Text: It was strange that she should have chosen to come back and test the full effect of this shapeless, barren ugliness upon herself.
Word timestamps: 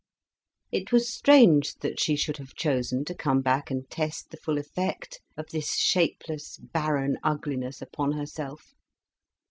It 0.71 0.91
was 0.91 1.13
strange 1.13 1.75
that 1.75 1.99
she 1.99 2.15
should 2.15 2.37
have 2.37 2.55
chosen 2.55 3.05
to 3.05 3.13
come 3.13 3.41
back 3.41 3.69
and 3.69 3.87
test 3.87 4.31
the 4.31 4.37
full 4.37 4.57
effect 4.57 5.21
of 5.37 5.49
this 5.51 5.75
shapeless, 5.75 6.57
barren 6.57 7.19
ugliness 7.23 7.83
upon 7.83 8.13
herself. 8.13 8.73